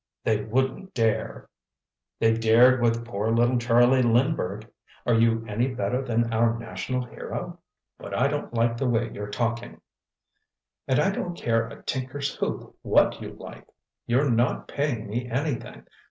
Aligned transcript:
"They 0.23 0.43
wouldn't 0.45 0.95
dare—" 0.95 1.47
"They 2.17 2.33
dared 2.35 2.81
with 2.81 3.05
poor 3.05 3.29
little 3.29 3.59
Charlie 3.59 4.01
Lindbergh. 4.01 4.67
Are 5.05 5.13
you 5.13 5.45
any 5.47 5.67
better 5.67 6.01
than 6.01 6.33
our 6.33 6.57
national 6.57 7.05
hero?" 7.05 7.59
"But 7.99 8.15
I 8.17 8.27
don't 8.27 8.51
like 8.51 8.77
the 8.77 8.89
way 8.89 9.11
you're 9.11 9.29
talking—" 9.29 9.79
"And 10.87 10.97
I 10.99 11.11
don't 11.11 11.35
care 11.37 11.67
a 11.67 11.83
tinker's 11.83 12.33
hoop 12.37 12.75
what 12.81 13.21
you 13.21 13.33
like. 13.39 13.67
You're 14.07 14.31
not 14.31 14.67
paying 14.67 15.07
me 15.07 15.29
anything. 15.29 15.85